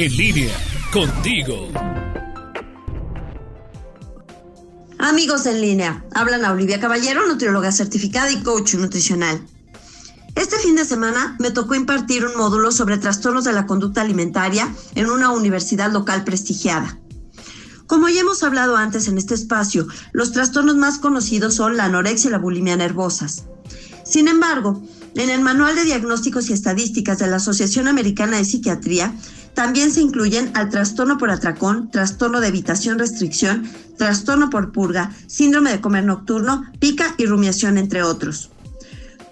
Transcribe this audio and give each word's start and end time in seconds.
En 0.00 0.16
línea, 0.16 0.56
contigo. 0.92 1.72
Amigos 4.96 5.44
en 5.46 5.60
línea, 5.60 6.04
hablan 6.14 6.44
a 6.44 6.52
Olivia 6.52 6.78
Caballero, 6.78 7.26
nutrióloga 7.26 7.72
certificada 7.72 8.30
y 8.30 8.40
coach 8.44 8.74
nutricional. 8.74 9.44
Este 10.36 10.56
fin 10.58 10.76
de 10.76 10.84
semana 10.84 11.34
me 11.40 11.50
tocó 11.50 11.74
impartir 11.74 12.24
un 12.24 12.36
módulo 12.36 12.70
sobre 12.70 12.98
trastornos 12.98 13.42
de 13.42 13.52
la 13.52 13.66
conducta 13.66 14.02
alimentaria 14.02 14.72
en 14.94 15.10
una 15.10 15.32
universidad 15.32 15.90
local 15.90 16.22
prestigiada. 16.22 17.00
Como 17.88 18.08
ya 18.08 18.20
hemos 18.20 18.44
hablado 18.44 18.76
antes 18.76 19.08
en 19.08 19.18
este 19.18 19.34
espacio, 19.34 19.88
los 20.12 20.30
trastornos 20.30 20.76
más 20.76 20.98
conocidos 20.98 21.54
son 21.54 21.76
la 21.76 21.86
anorexia 21.86 22.28
y 22.28 22.30
la 22.30 22.38
bulimia 22.38 22.76
nervosas. 22.76 23.46
Sin 24.04 24.28
embargo, 24.28 24.80
en 25.16 25.30
el 25.30 25.40
Manual 25.40 25.74
de 25.74 25.82
Diagnósticos 25.82 26.48
y 26.48 26.52
Estadísticas 26.52 27.18
de 27.18 27.26
la 27.26 27.36
Asociación 27.36 27.88
Americana 27.88 28.36
de 28.36 28.44
Psiquiatría 28.44 29.12
también 29.58 29.90
se 29.90 30.00
incluyen 30.00 30.52
al 30.54 30.68
trastorno 30.68 31.18
por 31.18 31.32
atracón, 31.32 31.90
trastorno 31.90 32.40
de 32.40 32.46
evitación-restricción, 32.46 33.68
trastorno 33.96 34.50
por 34.50 34.70
purga, 34.70 35.10
síndrome 35.26 35.72
de 35.72 35.80
comer 35.80 36.04
nocturno, 36.04 36.64
pica 36.78 37.16
y 37.18 37.26
rumiación, 37.26 37.76
entre 37.76 38.04
otros. 38.04 38.50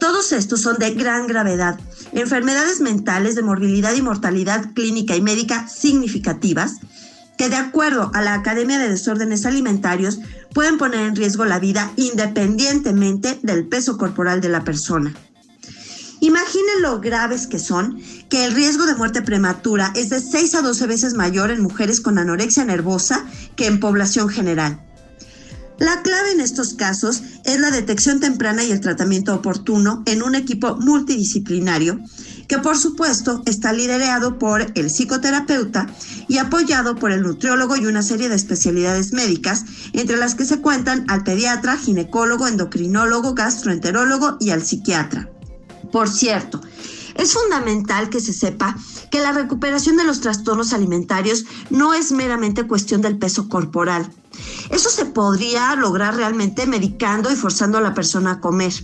Todos 0.00 0.32
estos 0.32 0.62
son 0.62 0.78
de 0.78 0.94
gran 0.94 1.28
gravedad, 1.28 1.78
enfermedades 2.10 2.80
mentales 2.80 3.36
de 3.36 3.44
morbilidad 3.44 3.94
y 3.94 4.02
mortalidad 4.02 4.72
clínica 4.74 5.14
y 5.14 5.22
médica 5.22 5.68
significativas, 5.68 6.78
que 7.38 7.48
de 7.48 7.54
acuerdo 7.54 8.10
a 8.12 8.20
la 8.20 8.34
Academia 8.34 8.80
de 8.80 8.88
Desórdenes 8.88 9.46
Alimentarios 9.46 10.18
pueden 10.52 10.76
poner 10.76 11.06
en 11.06 11.14
riesgo 11.14 11.44
la 11.44 11.60
vida 11.60 11.92
independientemente 11.94 13.38
del 13.44 13.68
peso 13.68 13.96
corporal 13.96 14.40
de 14.40 14.48
la 14.48 14.64
persona. 14.64 15.14
Lo 16.80 17.00
graves 17.00 17.46
que 17.46 17.58
son, 17.58 18.00
que 18.28 18.44
el 18.44 18.54
riesgo 18.54 18.86
de 18.86 18.94
muerte 18.94 19.22
prematura 19.22 19.92
es 19.94 20.10
de 20.10 20.20
6 20.20 20.56
a 20.56 20.62
12 20.62 20.86
veces 20.86 21.14
mayor 21.14 21.50
en 21.50 21.62
mujeres 21.62 22.00
con 22.00 22.18
anorexia 22.18 22.64
nervosa 22.64 23.24
que 23.56 23.66
en 23.66 23.80
población 23.80 24.28
general. 24.28 24.80
La 25.78 26.00
clave 26.02 26.32
en 26.32 26.40
estos 26.40 26.74
casos 26.74 27.22
es 27.44 27.60
la 27.60 27.70
detección 27.70 28.18
temprana 28.18 28.64
y 28.64 28.72
el 28.72 28.80
tratamiento 28.80 29.34
oportuno 29.34 30.02
en 30.06 30.22
un 30.22 30.34
equipo 30.34 30.76
multidisciplinario 30.76 32.00
que 32.48 32.58
por 32.58 32.78
supuesto 32.78 33.42
está 33.44 33.72
liderado 33.72 34.38
por 34.38 34.72
el 34.74 34.90
psicoterapeuta 34.90 35.86
y 36.28 36.38
apoyado 36.38 36.94
por 36.96 37.12
el 37.12 37.22
nutriólogo 37.22 37.76
y 37.76 37.86
una 37.86 38.02
serie 38.02 38.28
de 38.28 38.36
especialidades 38.36 39.12
médicas, 39.12 39.64
entre 39.92 40.16
las 40.16 40.34
que 40.34 40.44
se 40.44 40.60
cuentan 40.60 41.04
al 41.08 41.24
pediatra, 41.24 41.76
ginecólogo, 41.76 42.46
endocrinólogo, 42.46 43.34
gastroenterólogo 43.34 44.36
y 44.40 44.50
al 44.50 44.62
psiquiatra. 44.62 45.28
Por 45.96 46.10
cierto, 46.10 46.60
es 47.14 47.32
fundamental 47.32 48.10
que 48.10 48.20
se 48.20 48.34
sepa 48.34 48.76
que 49.10 49.18
la 49.18 49.32
recuperación 49.32 49.96
de 49.96 50.04
los 50.04 50.20
trastornos 50.20 50.74
alimentarios 50.74 51.46
no 51.70 51.94
es 51.94 52.12
meramente 52.12 52.66
cuestión 52.66 53.00
del 53.00 53.16
peso 53.16 53.48
corporal. 53.48 54.12
Eso 54.68 54.90
se 54.90 55.06
podría 55.06 55.74
lograr 55.74 56.14
realmente 56.14 56.66
medicando 56.66 57.32
y 57.32 57.34
forzando 57.34 57.78
a 57.78 57.80
la 57.80 57.94
persona 57.94 58.32
a 58.32 58.40
comer. 58.42 58.74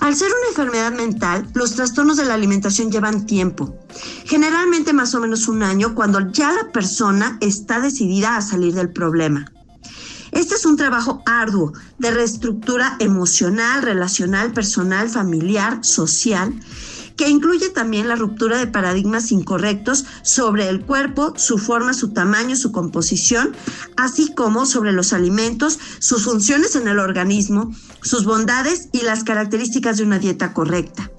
Al 0.00 0.14
ser 0.14 0.28
una 0.28 0.48
enfermedad 0.50 0.92
mental, 0.92 1.48
los 1.54 1.74
trastornos 1.74 2.18
de 2.18 2.26
la 2.26 2.34
alimentación 2.34 2.92
llevan 2.92 3.24
tiempo, 3.24 3.74
generalmente 4.26 4.92
más 4.92 5.14
o 5.14 5.20
menos 5.20 5.48
un 5.48 5.62
año 5.62 5.94
cuando 5.94 6.30
ya 6.32 6.52
la 6.52 6.70
persona 6.70 7.38
está 7.40 7.80
decidida 7.80 8.36
a 8.36 8.42
salir 8.42 8.74
del 8.74 8.92
problema. 8.92 9.50
Este 10.32 10.54
es 10.54 10.64
un 10.64 10.76
trabajo 10.76 11.22
arduo 11.26 11.72
de 11.98 12.10
reestructura 12.10 12.96
emocional, 13.00 13.82
relacional, 13.82 14.52
personal, 14.52 15.08
familiar, 15.08 15.84
social, 15.84 16.54
que 17.16 17.28
incluye 17.28 17.68
también 17.68 18.08
la 18.08 18.16
ruptura 18.16 18.56
de 18.56 18.66
paradigmas 18.66 19.32
incorrectos 19.32 20.06
sobre 20.22 20.68
el 20.68 20.80
cuerpo, 20.80 21.34
su 21.36 21.58
forma, 21.58 21.92
su 21.92 22.14
tamaño, 22.14 22.56
su 22.56 22.72
composición, 22.72 23.54
así 23.96 24.32
como 24.34 24.64
sobre 24.64 24.92
los 24.92 25.12
alimentos, 25.12 25.78
sus 25.98 26.24
funciones 26.24 26.76
en 26.76 26.88
el 26.88 26.98
organismo, 26.98 27.74
sus 28.00 28.24
bondades 28.24 28.88
y 28.92 29.02
las 29.02 29.24
características 29.24 29.98
de 29.98 30.04
una 30.04 30.18
dieta 30.18 30.54
correcta. 30.54 31.10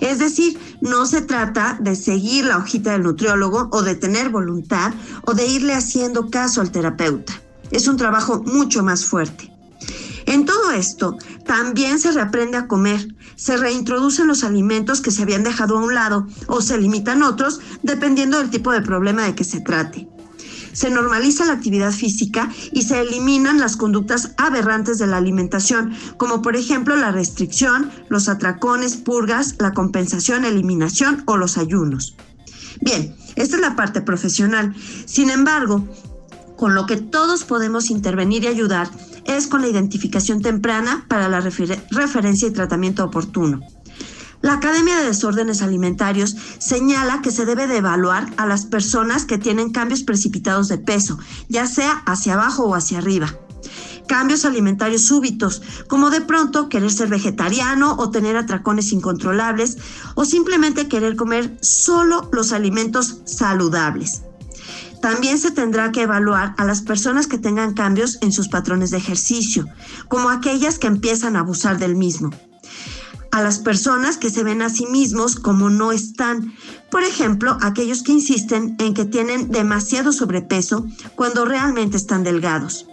Es 0.00 0.18
decir, 0.18 0.58
no 0.80 1.06
se 1.06 1.22
trata 1.22 1.78
de 1.80 1.94
seguir 1.94 2.46
la 2.46 2.58
hojita 2.58 2.92
del 2.92 3.04
nutriólogo 3.04 3.68
o 3.72 3.82
de 3.82 3.94
tener 3.94 4.30
voluntad 4.30 4.92
o 5.22 5.34
de 5.34 5.46
irle 5.46 5.74
haciendo 5.74 6.30
caso 6.30 6.60
al 6.60 6.70
terapeuta 6.70 7.40
es 7.70 7.88
un 7.88 7.96
trabajo 7.96 8.42
mucho 8.44 8.82
más 8.82 9.04
fuerte. 9.04 9.52
En 10.26 10.44
todo 10.44 10.70
esto, 10.70 11.16
también 11.44 11.98
se 11.98 12.12
reaprende 12.12 12.56
a 12.56 12.68
comer, 12.68 13.14
se 13.36 13.56
reintroducen 13.56 14.26
los 14.26 14.44
alimentos 14.44 15.00
que 15.00 15.10
se 15.10 15.22
habían 15.22 15.42
dejado 15.42 15.78
a 15.78 15.82
un 15.82 15.94
lado 15.94 16.26
o 16.46 16.60
se 16.60 16.78
limitan 16.78 17.22
otros 17.22 17.60
dependiendo 17.82 18.38
del 18.38 18.50
tipo 18.50 18.70
de 18.70 18.82
problema 18.82 19.24
de 19.24 19.34
que 19.34 19.44
se 19.44 19.60
trate. 19.60 20.08
Se 20.72 20.90
normaliza 20.90 21.46
la 21.46 21.54
actividad 21.54 21.90
física 21.90 22.48
y 22.70 22.82
se 22.82 23.00
eliminan 23.00 23.58
las 23.58 23.76
conductas 23.76 24.32
aberrantes 24.36 24.98
de 24.98 25.08
la 25.08 25.16
alimentación, 25.16 25.92
como 26.16 26.42
por 26.42 26.54
ejemplo 26.54 26.94
la 26.96 27.10
restricción, 27.10 27.90
los 28.08 28.28
atracones, 28.28 28.96
purgas, 28.96 29.56
la 29.58 29.72
compensación, 29.72 30.44
eliminación 30.44 31.24
o 31.26 31.36
los 31.36 31.58
ayunos. 31.58 32.14
Bien, 32.80 33.16
esta 33.34 33.56
es 33.56 33.62
la 33.62 33.74
parte 33.74 34.00
profesional. 34.00 34.74
Sin 35.06 35.30
embargo, 35.30 35.88
con 36.60 36.74
lo 36.74 36.84
que 36.84 36.98
todos 36.98 37.44
podemos 37.44 37.88
intervenir 37.88 38.44
y 38.44 38.48
ayudar 38.48 38.90
es 39.24 39.46
con 39.46 39.62
la 39.62 39.68
identificación 39.68 40.42
temprana 40.42 41.06
para 41.08 41.26
la 41.30 41.40
referencia 41.40 42.48
y 42.48 42.50
tratamiento 42.50 43.02
oportuno. 43.02 43.60
La 44.42 44.52
Academia 44.52 44.98
de 44.98 45.06
Desórdenes 45.06 45.62
Alimentarios 45.62 46.36
señala 46.58 47.22
que 47.22 47.30
se 47.30 47.46
debe 47.46 47.66
de 47.66 47.78
evaluar 47.78 48.30
a 48.36 48.44
las 48.44 48.66
personas 48.66 49.24
que 49.24 49.38
tienen 49.38 49.72
cambios 49.72 50.02
precipitados 50.02 50.68
de 50.68 50.76
peso, 50.76 51.18
ya 51.48 51.66
sea 51.66 52.02
hacia 52.04 52.34
abajo 52.34 52.64
o 52.64 52.74
hacia 52.74 52.98
arriba. 52.98 53.34
Cambios 54.06 54.44
alimentarios 54.44 55.04
súbitos, 55.04 55.62
como 55.88 56.10
de 56.10 56.20
pronto 56.20 56.68
querer 56.68 56.90
ser 56.90 57.08
vegetariano 57.08 57.96
o 57.98 58.10
tener 58.10 58.36
atracones 58.36 58.92
incontrolables, 58.92 59.78
o 60.14 60.26
simplemente 60.26 60.88
querer 60.88 61.16
comer 61.16 61.56
solo 61.62 62.28
los 62.32 62.52
alimentos 62.52 63.22
saludables. 63.24 64.24
También 65.00 65.38
se 65.38 65.50
tendrá 65.50 65.92
que 65.92 66.02
evaluar 66.02 66.54
a 66.58 66.64
las 66.64 66.82
personas 66.82 67.26
que 67.26 67.38
tengan 67.38 67.74
cambios 67.74 68.18
en 68.20 68.32
sus 68.32 68.48
patrones 68.48 68.90
de 68.90 68.98
ejercicio, 68.98 69.66
como 70.08 70.28
aquellas 70.28 70.78
que 70.78 70.86
empiezan 70.86 71.36
a 71.36 71.40
abusar 71.40 71.78
del 71.78 71.96
mismo. 71.96 72.30
A 73.32 73.42
las 73.42 73.60
personas 73.60 74.16
que 74.16 74.28
se 74.28 74.42
ven 74.42 74.60
a 74.60 74.68
sí 74.68 74.86
mismos 74.86 75.36
como 75.36 75.70
no 75.70 75.92
están. 75.92 76.52
Por 76.90 77.04
ejemplo, 77.04 77.56
aquellos 77.62 78.02
que 78.02 78.12
insisten 78.12 78.76
en 78.78 78.92
que 78.92 79.04
tienen 79.04 79.50
demasiado 79.50 80.12
sobrepeso 80.12 80.86
cuando 81.14 81.44
realmente 81.44 81.96
están 81.96 82.24
delgados. 82.24 82.86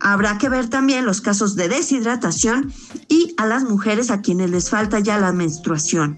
Habrá 0.00 0.38
que 0.38 0.48
ver 0.48 0.68
también 0.68 1.04
los 1.04 1.20
casos 1.20 1.54
de 1.56 1.68
deshidratación 1.68 2.72
y 3.08 3.34
a 3.36 3.46
las 3.46 3.64
mujeres 3.64 4.10
a 4.10 4.22
quienes 4.22 4.50
les 4.50 4.70
falta 4.70 4.98
ya 4.98 5.18
la 5.18 5.32
menstruación. 5.32 6.16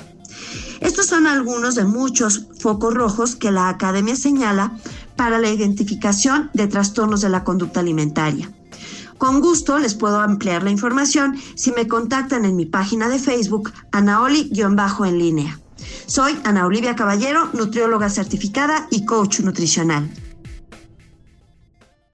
Estos 0.80 1.06
son 1.06 1.26
algunos 1.26 1.74
de 1.74 1.84
muchos 1.84 2.46
focos 2.58 2.94
rojos 2.94 3.36
que 3.36 3.50
la 3.50 3.68
academia 3.68 4.16
señala 4.16 4.72
para 5.22 5.38
la 5.38 5.50
identificación 5.50 6.50
de 6.52 6.66
trastornos 6.66 7.20
de 7.20 7.28
la 7.28 7.44
conducta 7.44 7.78
alimentaria. 7.78 8.50
Con 9.18 9.40
gusto 9.40 9.78
les 9.78 9.94
puedo 9.94 10.18
ampliar 10.18 10.64
la 10.64 10.72
información 10.72 11.36
si 11.54 11.70
me 11.70 11.86
contactan 11.86 12.44
en 12.44 12.56
mi 12.56 12.66
página 12.66 13.08
de 13.08 13.20
Facebook, 13.20 13.72
Anaoli-en 13.92 15.18
línea. 15.18 15.60
Soy 16.06 16.36
Ana 16.42 16.66
Olivia 16.66 16.96
Caballero, 16.96 17.48
nutrióloga 17.52 18.10
certificada 18.10 18.88
y 18.90 19.04
coach 19.04 19.38
nutricional. 19.38 20.10